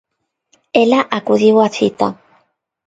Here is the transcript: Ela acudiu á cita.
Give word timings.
Ela 0.81 0.99
acudiu 1.17 1.55
á 1.65 1.67
cita. 1.77 2.07